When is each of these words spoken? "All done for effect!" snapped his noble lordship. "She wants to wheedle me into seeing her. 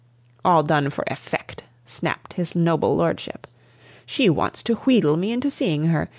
"All 0.43 0.63
done 0.63 0.89
for 0.89 1.03
effect!" 1.05 1.63
snapped 1.85 2.33
his 2.33 2.55
noble 2.55 2.95
lordship. 2.95 3.45
"She 4.03 4.31
wants 4.31 4.63
to 4.63 4.73
wheedle 4.77 5.15
me 5.15 5.31
into 5.31 5.51
seeing 5.51 5.85
her. 5.89 6.09